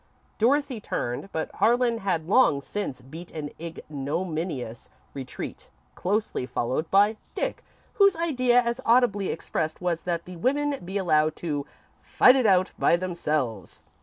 Dorothy 0.39 0.79
turned, 0.81 1.29
but 1.31 1.51
Harlan 1.57 1.99
had 1.99 2.27
long 2.27 2.59
since 2.59 3.01
beat 3.01 3.29
an 3.33 3.51
ignominious 3.59 4.89
retreat, 5.13 5.69
closely 5.93 6.47
followed 6.47 6.89
by 6.89 7.17
Dick, 7.35 7.63
whose 7.93 8.15
idea, 8.15 8.61
as 8.63 8.81
audibly 8.83 9.27
expressed, 9.27 9.79
was 9.79 10.01
that 10.01 10.25
the 10.25 10.37
women 10.37 10.83
be 10.83 10.97
allowed 10.97 11.35
to 11.35 11.67
"fight 12.01 12.35
it 12.35 12.47
out 12.47 12.71
by 12.79 12.95
themselves." 12.95 13.83